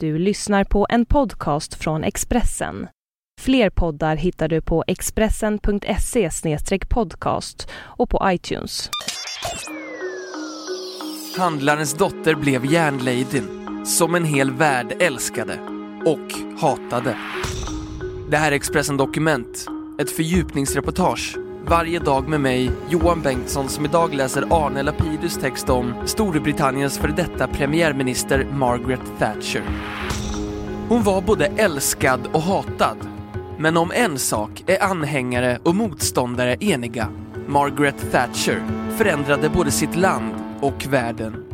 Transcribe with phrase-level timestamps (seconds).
[0.00, 2.88] Du lyssnar på en podcast från Expressen.
[3.40, 6.30] Fler poddar hittar du på expressen.se
[6.88, 8.90] podcast och på iTunes.
[11.38, 15.58] Handlarens dotter blev järnladyn, som en hel värld älskade
[16.04, 17.16] och hatade.
[18.30, 19.66] Det här är Expressen Dokument,
[20.00, 21.36] ett fördjupningsreportage
[21.68, 27.12] varje dag med mig, Johan Bengtsson, som idag läser Arne Lapidus text om Storbritanniens före
[27.12, 29.62] detta premiärminister Margaret Thatcher.
[30.88, 32.96] Hon var både älskad och hatad.
[33.58, 37.08] Men om en sak är anhängare och motståndare eniga.
[37.46, 38.62] Margaret Thatcher
[38.96, 41.44] förändrade både sitt land och världen.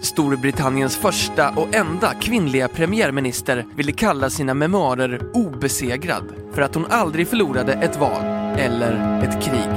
[0.00, 7.28] Storbritanniens första och enda kvinnliga premiärminister ville kalla sina memoarer obesegrad för att hon aldrig
[7.28, 9.68] förlorade ett val eller ett krig.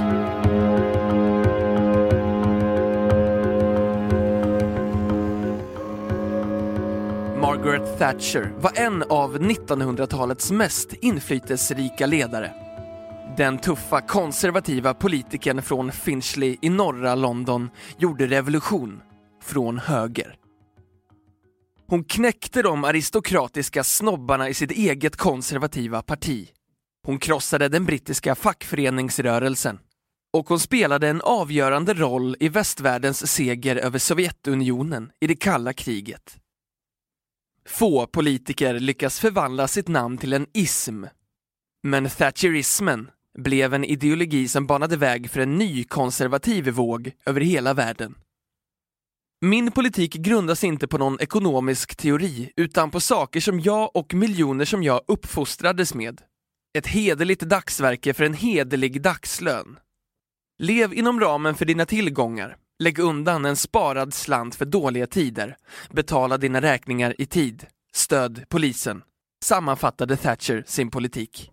[7.41, 12.51] Margaret Thatcher var en av 1900-talets mest inflytelserika ledare.
[13.37, 19.01] Den tuffa konservativa politikern från Finchley i norra London gjorde revolution
[19.43, 20.35] från höger.
[21.87, 26.49] Hon knäckte de aristokratiska snobbarna i sitt eget konservativa parti.
[27.05, 29.79] Hon krossade den brittiska fackföreningsrörelsen
[30.33, 36.37] och hon spelade en avgörande roll i västvärldens seger över Sovjetunionen i det kalla kriget.
[37.65, 41.03] Få politiker lyckas förvandla sitt namn till en ism.
[41.83, 47.73] Men thatcherismen blev en ideologi som banade väg för en ny konservativ våg över hela
[47.73, 48.15] världen.
[49.41, 54.65] Min politik grundas inte på någon ekonomisk teori utan på saker som jag och miljoner
[54.65, 56.21] som jag uppfostrades med.
[56.75, 59.79] Ett hederligt dagsverke för en hederlig dagslön.
[60.59, 62.57] Lev inom ramen för dina tillgångar.
[62.79, 65.57] Lägg undan en sparad slant för dåliga tider.
[65.91, 67.65] Betala dina räkningar i tid.
[67.93, 69.01] Stöd polisen.
[69.43, 71.51] Sammanfattade Thatcher sin politik.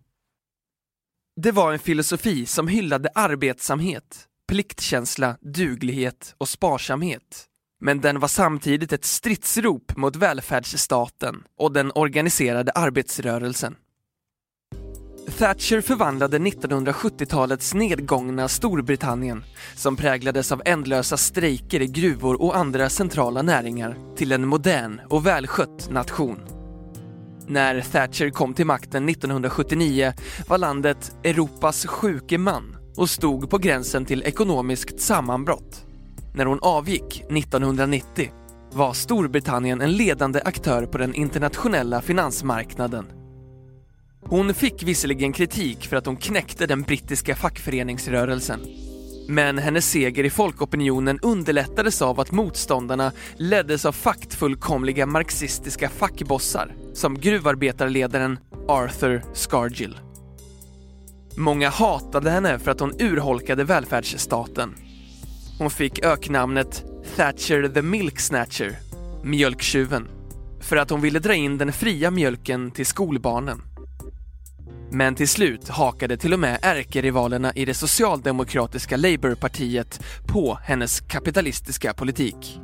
[1.41, 7.45] Det var en filosofi som hyllade arbetsamhet, pliktkänsla, duglighet och sparsamhet.
[7.81, 13.77] Men den var samtidigt ett stridsrop mot välfärdsstaten och den organiserade arbetsrörelsen.
[15.39, 19.45] Thatcher förvandlade 1970-talets nedgångna Storbritannien,
[19.75, 25.27] som präglades av ändlösa strejker i gruvor och andra centrala näringar, till en modern och
[25.27, 26.39] välskött nation.
[27.47, 30.13] När Thatcher kom till makten 1979
[30.49, 35.85] var landet Europas sjuke man och stod på gränsen till ekonomiskt sammanbrott.
[36.35, 38.31] När hon avgick 1990
[38.73, 43.22] var Storbritannien en ledande aktör på den internationella finansmarknaden
[44.23, 48.61] hon fick visserligen kritik för att hon knäckte den brittiska fackföreningsrörelsen.
[49.29, 57.19] Men hennes seger i folkopinionen underlättades av att motståndarna leddes av faktfullkomliga marxistiska fackbossar som
[57.19, 58.39] gruvarbetarledaren
[58.69, 59.99] Arthur Scargill.
[61.37, 64.75] Många hatade henne för att hon urholkade välfärdsstaten.
[65.59, 66.85] Hon fick öknamnet
[67.17, 68.77] Thatcher the Milk Snatcher,
[69.25, 70.09] mjölktjuven,
[70.61, 73.72] för att hon ville dra in den fria mjölken till skolbarnen.
[74.95, 81.95] Men till slut hakade till och med ärkerivalerna i det socialdemokratiska Labourpartiet på hennes kapitalistiska
[81.95, 82.61] politik.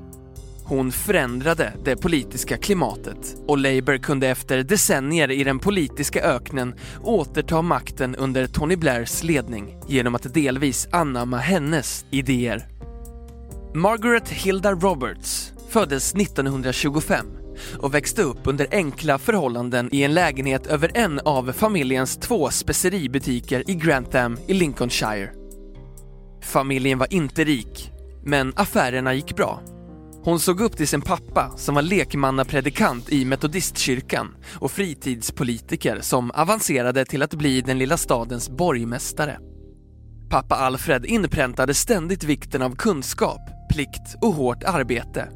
[0.64, 7.62] Hon förändrade det politiska klimatet och Labour kunde efter decennier i den politiska öknen återta
[7.62, 12.68] makten under Tony Blairs ledning genom att delvis anamma hennes idéer.
[13.74, 17.26] Margaret Hilda Roberts föddes 1925
[17.78, 23.70] och växte upp under enkla förhållanden i en lägenhet över en av familjens två speceributiker
[23.70, 25.30] i Grantham i Lincolnshire.
[26.42, 27.92] Familjen var inte rik,
[28.24, 29.60] men affärerna gick bra.
[30.24, 37.04] Hon såg upp till sin pappa som var lekmannapredikant i metodistkyrkan och fritidspolitiker som avancerade
[37.04, 39.38] till att bli den lilla stadens borgmästare.
[40.30, 43.40] Pappa Alfred inpräntade ständigt vikten av kunskap,
[43.72, 45.28] plikt och hårt arbete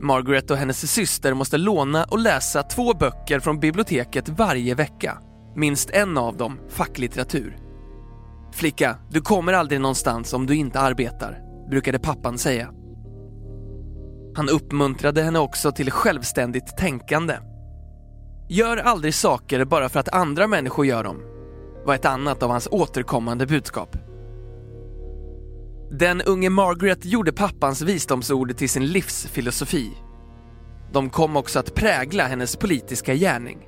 [0.00, 5.18] Margaret och hennes syster måste låna och läsa två böcker från biblioteket varje vecka.
[5.56, 7.56] Minst en av dem facklitteratur.
[8.52, 11.38] Flicka, du kommer aldrig någonstans om du inte arbetar,
[11.70, 12.70] brukade pappan säga.
[14.34, 17.34] Han uppmuntrade henne också till självständigt tänkande.
[18.48, 21.22] Gör aldrig saker bara för att andra människor gör dem,
[21.86, 23.96] var ett annat av hans återkommande budskap.
[25.90, 29.92] Den unge Margaret gjorde pappans visdomsord till sin livsfilosofi.
[30.92, 33.58] De kom också att prägla hennes politiska gärning.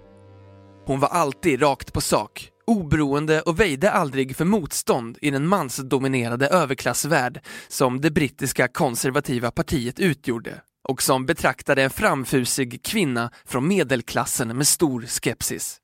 [0.87, 6.49] Hon var alltid rakt på sak, oberoende och väjde aldrig för motstånd i den mansdominerade
[6.49, 14.57] överklassvärld som det brittiska konservativa partiet utgjorde och som betraktade en framfusig kvinna från medelklassen
[14.57, 15.79] med stor skepsis.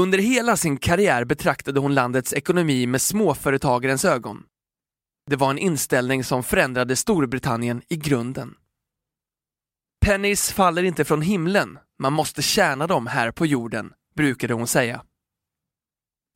[0.00, 4.42] Under hela sin karriär betraktade hon landets ekonomi med småföretagarens ögon.
[5.30, 8.54] Det var en inställning som förändrade Storbritannien i grunden.
[10.06, 15.02] Pennies faller inte från himlen, man måste tjäna dem här på jorden, brukade hon säga.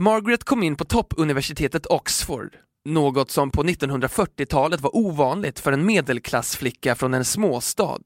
[0.03, 6.95] Margaret kom in på toppuniversitetet Oxford, något som på 1940-talet var ovanligt för en medelklassflicka
[6.95, 7.99] från en småstad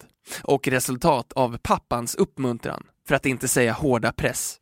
[0.44, 4.60] och resultat av pappans uppmuntran, för att inte säga hårda press.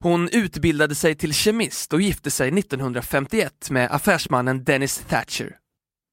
[0.00, 5.56] Hon utbildade sig till kemist och gifte sig 1951 med affärsmannen Dennis Thatcher.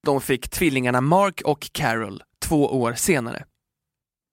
[0.05, 3.45] De fick tvillingarna Mark och Carol två år senare.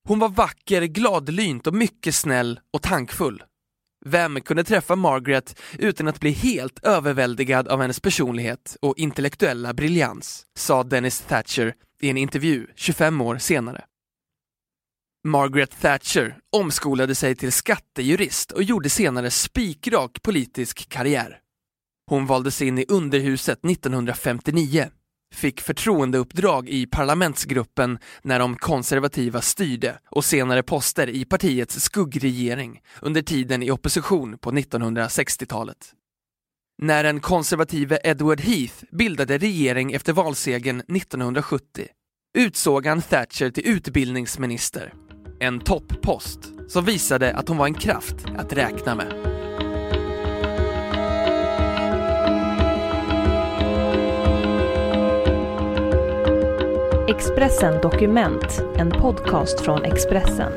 [0.08, 3.42] Hon var vacker, gladlynt och mycket snäll och tankfull.
[4.04, 10.46] Vem kunde träffa Margaret utan att bli helt överväldigad av hennes personlighet och intellektuella briljans,
[10.58, 13.84] sa Dennis Thatcher i en intervju 25 år senare.
[15.24, 21.38] Margaret Thatcher omskolade sig till skattejurist och gjorde senare spikrak politisk karriär.
[22.06, 24.90] Hon valdes in i underhuset 1959,
[25.34, 33.22] fick förtroendeuppdrag i parlamentsgruppen när de konservativa styrde och senare poster i partiets skuggregering under
[33.22, 35.92] tiden i opposition på 1960-talet.
[36.82, 41.86] När den konservative Edward Heath bildade regering efter valsegern 1970
[42.38, 44.92] utsåg han Thatcher till utbildningsminister
[45.42, 49.12] en topppost som visade att hon var en kraft att räkna med.
[57.08, 60.52] Expressen Dokument, en podcast från Expressen.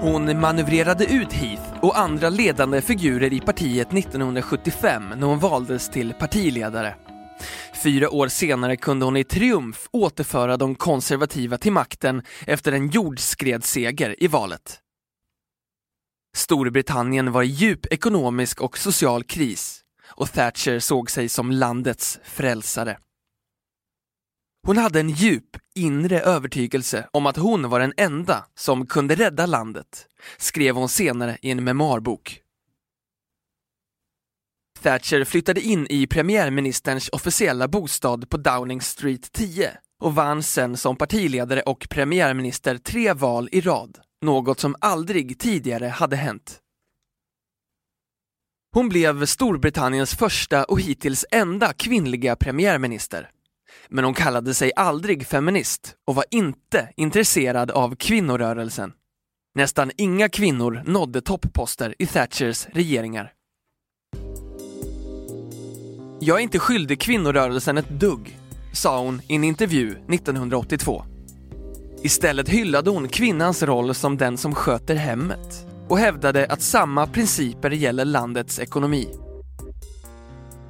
[0.00, 6.14] Hon manövrerade ut Heath och andra ledande figurer i partiet 1975 när hon valdes till
[6.18, 6.94] partiledare.
[7.82, 14.22] Fyra år senare kunde hon i triumf återföra de konservativa till makten efter en jordskredsseger
[14.22, 14.80] i valet.
[16.36, 22.98] Storbritannien var i djup ekonomisk och social kris och Thatcher såg sig som landets frälsare.
[24.66, 29.46] Hon hade en djup inre övertygelse om att hon var den enda som kunde rädda
[29.46, 30.06] landet,
[30.38, 32.42] skrev hon senare i en memoarbok.
[34.82, 40.96] Thatcher flyttade in i premiärministerns officiella bostad på Downing Street 10 och vann sen som
[40.96, 46.58] partiledare och premiärminister tre val i rad, något som aldrig tidigare hade hänt.
[48.72, 53.30] Hon blev Storbritanniens första och hittills enda kvinnliga premiärminister.
[53.88, 58.92] Men hon kallade sig aldrig feminist och var inte intresserad av kvinnorörelsen.
[59.54, 63.32] Nästan inga kvinnor nådde toppposter i Thatchers regeringar.
[66.22, 68.38] Jag är inte skyldig kvinnorörelsen ett dugg,
[68.72, 71.04] sa hon i en intervju 1982.
[72.02, 77.70] Istället hyllade hon kvinnans roll som den som sköter hemmet och hävdade att samma principer
[77.70, 79.08] gäller landets ekonomi.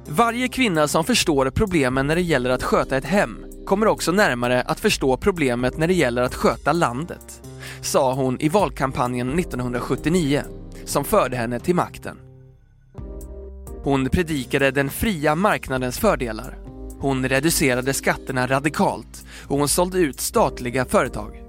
[0.07, 4.61] Varje kvinna som förstår problemen när det gäller att sköta ett hem kommer också närmare
[4.61, 7.41] att förstå problemet när det gäller att sköta landet,
[7.81, 10.43] sa hon i valkampanjen 1979
[10.85, 12.30] som förde henne till makten.
[13.83, 16.57] Hon predikade den fria marknadens fördelar.
[16.99, 21.43] Hon reducerade skatterna radikalt och hon sålde ut statliga företag.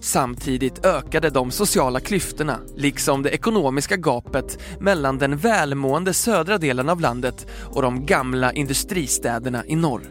[0.00, 7.00] Samtidigt ökade de sociala klyftorna, liksom det ekonomiska gapet mellan den välmående södra delen av
[7.00, 10.02] landet och de gamla industristäderna i norr.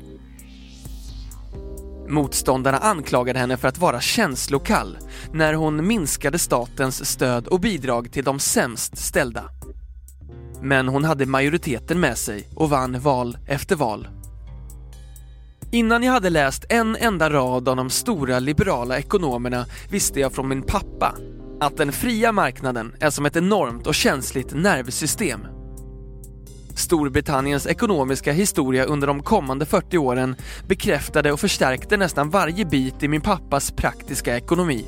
[2.09, 4.97] Motståndarna anklagade henne för att vara känslokall
[5.33, 9.60] när hon minskade statens stöd och bidrag till de sämst ställda.
[10.61, 14.07] Men hon hade majoriteten med sig och vann val efter val.
[15.71, 20.47] Innan jag hade läst en enda rad av de stora liberala ekonomerna visste jag från
[20.47, 21.15] min pappa
[21.59, 25.47] att den fria marknaden är som ett enormt och känsligt nervsystem.
[26.75, 30.35] Storbritanniens ekonomiska historia under de kommande 40 åren
[30.67, 34.85] bekräftade och förstärkte nästan varje bit i min pappas praktiska ekonomi.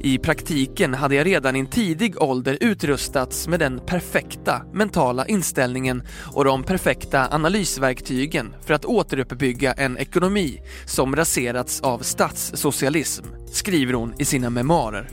[0.00, 6.02] I praktiken hade jag redan i en tidig ålder utrustats med den perfekta mentala inställningen
[6.34, 14.14] och de perfekta analysverktygen för att återuppbygga en ekonomi som raserats av statssocialism, skriver hon
[14.18, 15.08] i sina memoarer.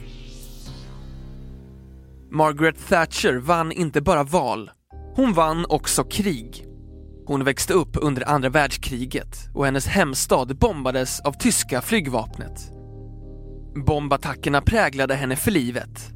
[2.30, 4.70] Margaret Thatcher vann inte bara val,
[5.14, 6.64] hon vann också krig.
[7.26, 12.77] Hon växte upp under andra världskriget och hennes hemstad bombades av tyska flygvapnet.
[13.84, 16.10] Bombattackerna präglade henne för livet.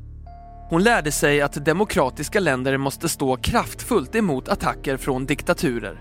[0.71, 6.01] Hon lärde sig att demokratiska länder måste stå kraftfullt emot attacker från diktaturer.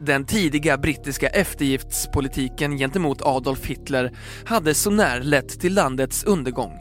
[0.00, 4.12] Den tidiga brittiska eftergiftspolitiken gentemot Adolf Hitler
[4.44, 6.72] hade så när lett till landets undergång.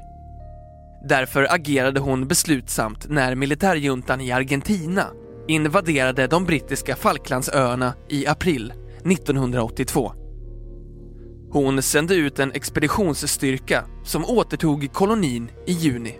[1.09, 5.07] Därför agerade hon beslutsamt när militärjuntan i Argentina
[5.47, 8.73] invaderade de brittiska Falklandsöarna i april
[9.05, 10.24] 1982.
[11.55, 16.19] Hon sände ut en expeditionsstyrka som återtog kolonin i juni.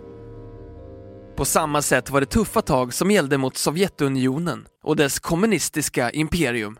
[1.36, 6.78] På samma sätt var det tuffa tag som gällde mot Sovjetunionen och dess kommunistiska imperium.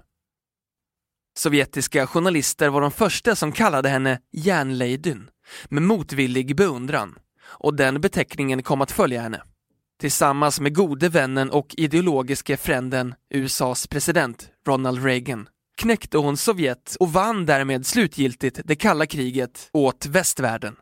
[1.39, 5.31] Sovjetiska journalister var de första som kallade henne järnladyn
[5.69, 9.43] med motvillig beundran och den beteckningen kom att följa henne.
[10.01, 17.13] Tillsammans med gode vännen och ideologiske fränden USAs president Ronald Reagan knäckte hon Sovjet och
[17.13, 20.77] vann därmed slutgiltigt det kalla kriget åt västvärlden.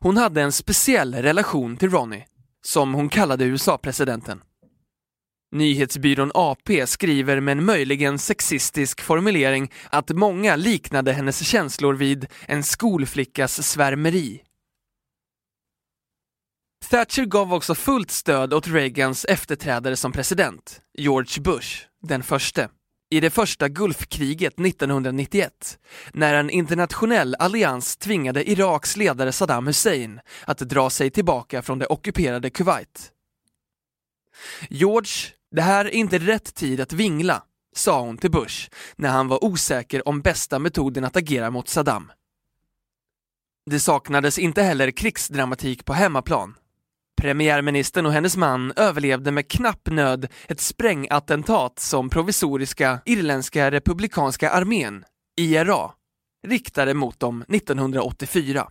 [0.00, 2.26] Hon hade en speciell relation till Ronnie,
[2.64, 4.42] som hon kallade USA-presidenten.
[5.52, 12.62] Nyhetsbyrån AP skriver med en möjligen sexistisk formulering att många liknade hennes känslor vid en
[12.62, 14.42] skolflickas svärmeri.
[16.90, 22.68] Thatcher gav också fullt stöd åt Reagans efterträdare som president, George Bush, den förste,
[23.10, 25.78] i det första Gulfkriget 1991,
[26.12, 31.86] när en internationell allians tvingade Iraks ledare Saddam Hussein att dra sig tillbaka från det
[31.86, 33.12] ockuperade Kuwait.
[34.68, 35.12] George,
[35.50, 37.42] det här är inte rätt tid att vingla,
[37.76, 42.12] sa hon till Bush när han var osäker om bästa metoden att agera mot Saddam.
[43.70, 46.54] Det saknades inte heller krigsdramatik på hemmaplan.
[47.18, 55.04] Premiärministern och hennes man överlevde med knapp nöd ett sprängattentat som provisoriska irländska republikanska armén,
[55.40, 55.90] IRA,
[56.46, 58.68] riktade mot dem 1984.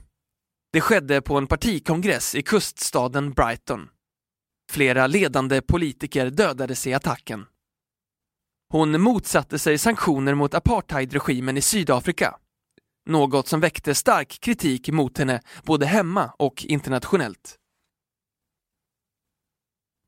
[0.74, 3.89] Det skedde på en partikongress i kuststaden Brighton.
[4.72, 7.46] Flera ledande politiker dödades i attacken.
[8.70, 12.38] Hon motsatte sig sanktioner mot apartheidregimen i Sydafrika,
[13.10, 17.58] något som väckte stark kritik mot henne både hemma och internationellt.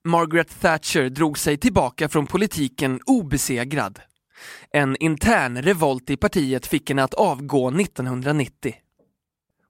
[0.09, 3.99] Margaret Thatcher drog sig tillbaka från politiken obesegrad.
[4.71, 8.75] En intern revolt i partiet fick henne att avgå 1990.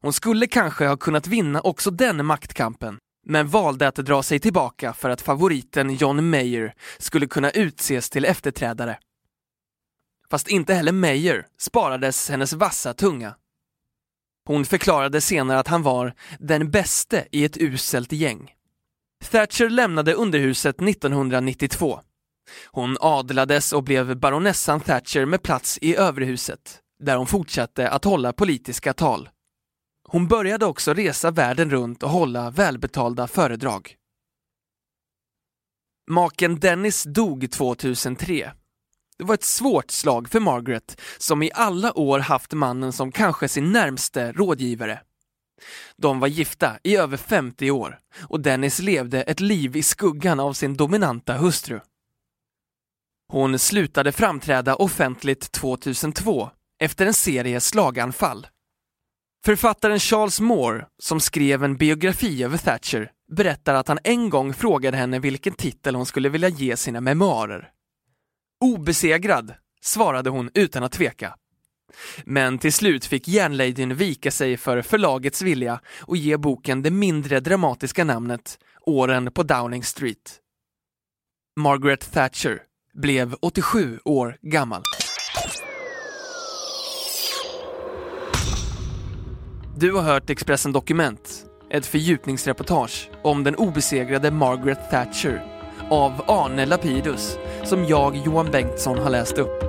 [0.02, 4.94] Hon skulle kanske ha kunnat vinna också den maktkampen, men valde att dra sig tillbaka
[4.94, 8.98] för att favoriten John Mayer skulle kunna utses till efterträdare.
[10.32, 13.36] Fast inte heller Mayer sparades hennes vassa tunga.
[14.46, 18.54] Hon förklarade senare att han var den bäste i ett uselt gäng.
[19.32, 22.00] Thatcher lämnade underhuset 1992.
[22.66, 28.34] Hon adlades och blev baronessan Thatcher med plats i överhuset, där hon fortsatte att hålla
[28.34, 29.30] politiska tal.
[30.08, 33.96] Hon började också resa världen runt och hålla välbetalda föredrag.
[36.12, 38.52] Maken Dennis dog 2003.
[39.18, 43.48] Det var ett svårt slag för Margaret, som i alla år haft mannen som kanske
[43.48, 45.00] sin närmste rådgivare.
[45.98, 50.54] De var gifta i över 50 år och Dennis levde ett liv i skuggan av
[50.54, 51.80] sin dominanta hustru.
[53.32, 56.50] Hon slutade framträda offentligt 2002
[56.80, 58.48] efter en serie slaganfall.
[59.46, 64.98] Författaren Charles Moore, som skrev en biografi över Thatcher, berättar att han en gång frågade
[64.98, 67.72] henne vilken titel hon skulle vilja ge sina memoarer.
[68.66, 71.36] Obesegrad, svarade hon utan att tveka.
[72.26, 77.40] Men till slut fick järnladyn vika sig för förlagets vilja och ge boken det mindre
[77.40, 80.40] dramatiska namnet Åren på Downing Street.
[81.60, 82.62] Margaret Thatcher
[82.94, 84.84] blev 87 år gammal.
[89.78, 95.44] Du har hört Expressen Dokument, ett fördjupningsreportage om den obesegrade Margaret Thatcher
[95.90, 99.69] av Arne Lapidus, som jag, Johan Bengtsson, har läst upp.